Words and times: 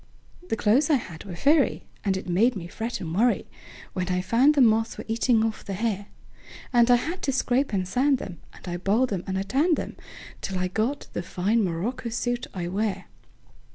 The 0.49 0.55
clothes 0.55 0.89
I 0.89 0.95
had 0.95 1.25
were 1.25 1.35
furry, 1.35 1.83
And 2.03 2.17
it 2.17 2.27
made 2.27 2.55
me 2.55 2.65
fret 2.67 2.99
and 3.01 3.15
worryWhen 3.15 4.09
I 4.09 4.19
found 4.19 4.55
the 4.55 4.59
moths 4.61 4.97
were 4.97 5.05
eating 5.07 5.43
off 5.45 5.63
the 5.63 5.73
hair; 5.75 6.07
And 6.73 6.89
I 6.89 6.95
had 6.95 7.21
to 7.21 7.31
scrape 7.31 7.71
and 7.71 7.87
sand 7.87 8.19
'em, 8.19 8.39
And 8.51 8.67
I 8.67 8.77
boiled 8.77 9.13
'em 9.13 9.23
and 9.27 9.37
I 9.37 9.43
tanned 9.43 9.79
'em, 9.79 9.97
Till 10.41 10.57
I 10.57 10.69
got 10.69 11.05
the 11.13 11.21
fine 11.21 11.63
morocco 11.63 12.09
suit 12.09 12.47
I 12.51 12.67
wear. 12.67 13.05